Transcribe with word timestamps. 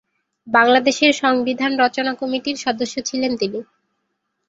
বাংলাদেশের 0.47 1.11
সংবিধান 1.13 1.71
রচনা 1.79 2.11
কমিটির 2.13 2.57
সদস্য 2.57 2.95
ছিলেন 3.05 3.31
তিনি। 3.37 3.59